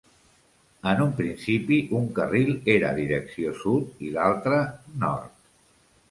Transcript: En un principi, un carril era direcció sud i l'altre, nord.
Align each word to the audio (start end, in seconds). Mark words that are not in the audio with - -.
En 0.91 1.01
un 1.01 1.09
principi, 1.17 1.77
un 1.99 2.07
carril 2.19 2.49
era 2.75 2.89
direcció 2.99 3.51
sud 3.59 4.01
i 4.07 4.09
l'altre, 4.15 4.57
nord. 5.05 5.29